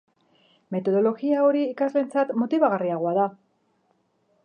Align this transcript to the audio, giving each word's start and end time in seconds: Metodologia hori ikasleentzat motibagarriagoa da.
Metodologia 0.75 1.45
hori 1.49 1.63
ikasleentzat 1.73 2.35
motibagarriagoa 2.45 3.17
da. 3.23 3.31